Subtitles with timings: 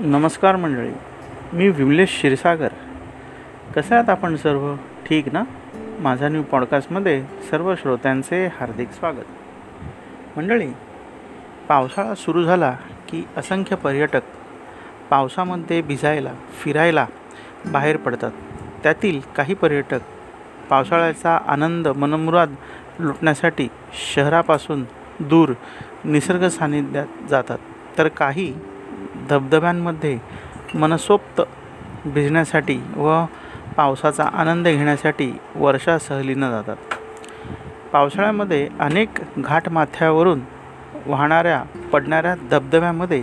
[0.00, 0.90] नमस्कार मंडळी
[1.52, 2.68] मी विमलेश क्षीरसागर.
[3.76, 4.74] कसे आहात आपण सर्व?
[4.74, 5.42] ठीक ना?
[5.98, 9.24] माझा न्यू पॉडकास्टमध्ये सर्व श्रोत्यांचे हार्दिक स्वागत.
[10.36, 10.68] मंडळी
[11.68, 12.76] पावसाळा सुरू झाला
[13.08, 14.20] की असंख्य पर्यटक
[15.10, 16.32] पावसामध्ये भिजायला
[16.62, 17.06] फिरायला
[17.66, 18.30] बाहेर पडतात.
[18.82, 20.00] त्यातील काही पर्यटक
[20.70, 22.54] पावसाळ्याचा आनंद मनमुराद
[22.98, 23.68] लुटण्यासाठी
[24.14, 24.84] शहरापासून
[25.20, 25.52] दूर
[26.04, 27.58] निसर्ग सानिध्यात जातात.
[27.98, 28.54] तर काही
[29.28, 30.18] धबधब्यांमध्ये
[30.74, 31.40] मनसोक्त
[32.06, 33.24] भिजण्यासाठी व
[33.76, 36.76] पावसाचा आनंद घेण्यासाठी वर्षा सहलीनं जातात.
[37.92, 40.40] पावसाळ्यामध्ये अनेक घाटमाथ्यावरून
[41.06, 43.22] वाहणाऱ्या पडणाऱ्या धबधब्यामध्ये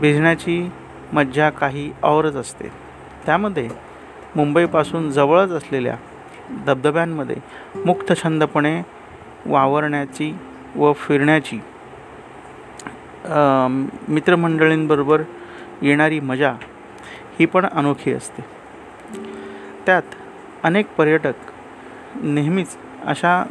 [0.00, 0.70] भिजण्याची
[1.12, 2.68] मज्जा काही औरच असते.
[3.26, 3.68] त्यामध्ये
[4.36, 5.96] मुंबईपासून जवळच असलेल्या
[6.66, 7.36] धबधब्यांमध्ये
[7.86, 8.82] मुक्तछंदपणे
[9.46, 10.34] वावरण्याची
[10.76, 11.60] व फिरण्याची
[14.08, 15.22] मित्रमंडळींबरोबर
[15.82, 16.52] येणारी मजा
[17.38, 18.44] ही पण अनोखी असते.
[19.86, 20.14] त्यात
[20.64, 21.50] अनेक पर्यटक
[22.22, 23.42] नेहमीच अशा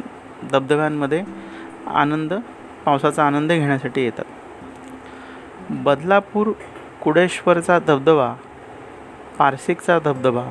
[0.52, 1.22] धबधब्यांमध्ये
[1.86, 2.34] आनंद
[2.84, 4.24] पावसाचा आनंद घेण्यासाठी येतात.
[5.70, 6.50] बदलापूर
[7.02, 8.32] कुडेश्वरचा धबधबा
[9.38, 10.44] पारसिकचा धबधबा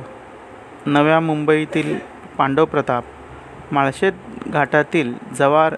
[0.86, 1.98] नव्या मुंबईतील
[2.38, 3.04] पांडव प्रताप
[3.72, 4.12] माळशेत
[4.46, 5.74] घाटातील जवार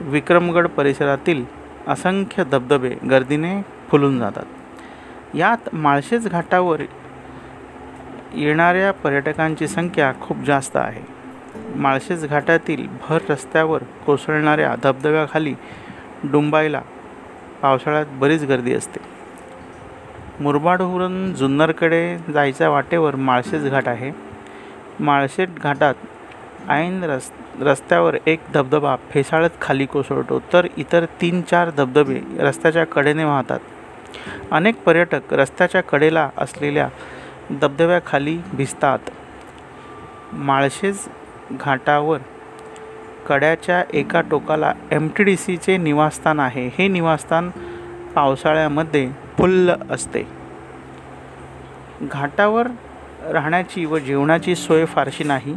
[0.00, 1.44] विक्रमगड परिसरातील
[1.88, 4.44] असंख्य धबधबे गर्दीने फुलून जातात.
[5.36, 6.80] यात माळशेज घाटावर
[8.34, 11.02] येणाऱ्या पर्यटकांची संख्या खूप जास्त आहे.
[11.76, 15.54] माळशेज घाटातील भर रस्त्यावर कोसळणाऱ्या धबधब्याखाली
[16.24, 16.82] डुंबायला
[17.62, 19.00] पावसाळ्यात बरीच गर्दी असते.
[20.40, 24.12] मुरबाडहून जुन्नरकडे जायच्या वाटेवर माळशेज घाट आहे.
[25.00, 25.94] माळशेज घाटात
[26.68, 27.30] ऐन रस
[27.60, 33.60] रस्त्यावर एक धबधबा फेसाळत खाली कोसळतो तर इतर तीन चार धबधबे रस्त्याच्या कडेने वाहतात.
[34.50, 36.88] अनेक पर्यटक रस्त्याच्या कडेला असलेल्या
[37.50, 38.98] धबधब्याखाली भिजतात.
[40.32, 40.98] माळशेज
[41.52, 42.18] घाटावर
[43.28, 46.70] कड्याच्या एका टोकाला एम टी डी सीचे निवासस्थान आहे.
[46.78, 47.50] हे निवासस्थान
[48.14, 50.22] पावसाळ्यामध्ये फुल्ल असते.
[52.02, 52.68] घाटावर
[53.30, 55.56] राहण्याची व जेवणाची सोय फारशी नाही.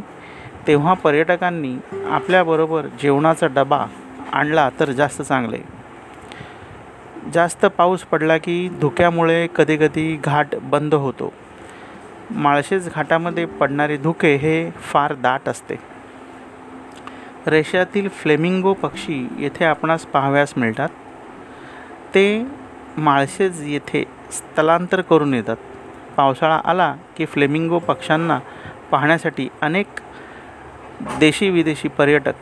[0.66, 3.86] तेव्हा पर्यटकांनी आपल्याबरोबर जेवणाचा डबा
[4.32, 5.58] आणला तर जास्त चांगले.
[7.34, 11.32] जास्त पाऊस पडला की धुक्यामुळे कधीकधी घाट बंद होतो.
[12.30, 15.74] माळशेज घाटामध्ये पडणारे धुके हे फार दाट असते.
[17.46, 20.88] रेशातील फ्लेमिंगो पक्षी येथे आपणास पाहाव्यास मिळतात.
[22.14, 22.46] ते
[22.96, 25.56] माळशेज येथे स्थलांतर करून येतात.
[26.16, 28.38] पावसाळा आला की फ्लेमिंगो पक्ष्यांना
[28.90, 29.86] पाहण्यासाठी अनेक
[31.02, 32.32] देशी विदेशी पर्यटक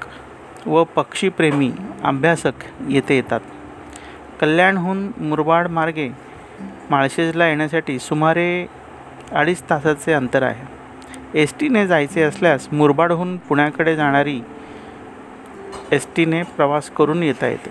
[0.66, 1.72] व पक्षीप्रेमी
[2.04, 2.53] अभ्यासक
[2.88, 3.41] येथे येतात.
[4.41, 6.09] कल्याणहून मुरबाड मार्गे
[6.91, 8.66] माळशेजला येण्यासाठी सुमारे
[9.32, 10.66] अडीच तासाचे अंतर आहे.
[11.43, 14.41] एस टीने जायचे असल्यास मुरबाडहून पुण्याकडे जाणारी
[15.93, 17.70] एस टीने प्रवास करून येता येते.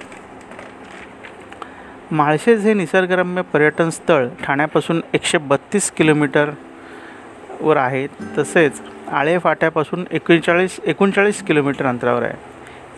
[2.11, 8.07] माळशेज हे निसर्गरम्य पर्यटन स्थळ ठाण्यापासून एकशे बत्तीस किलोमीटरवर आहे.
[8.37, 12.33] तसेच आळे फाट्यापासून एकोणचाळीस एकोणचाळीस किलोमीटर अंतरावर आहे.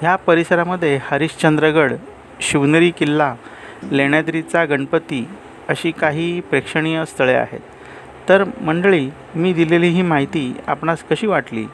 [0.01, 1.94] ह्या परिसरामध्ये हरिश्चंद्रगड
[2.41, 3.35] शिवनेरी किल्ला
[3.91, 5.27] लेण्याद्रीचा गणपती
[5.69, 7.59] अशी काही प्रेक्षणीय स्थळे आहेत.
[8.29, 11.66] तर मंडळी मी दिलेली ही माहिती आपणास कशी वाटली?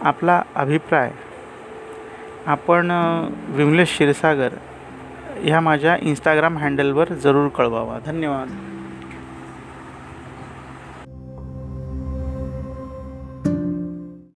[0.00, 1.10] आपला अभिप्राय?
[2.46, 2.90] आपण
[3.48, 4.48] विमलेश क्षीरसागर
[5.36, 7.98] ह्या माझ्या इंस्टाग्राम हँडलवर जरूर कळवावा.
[8.06, 8.71] धन्यवाद.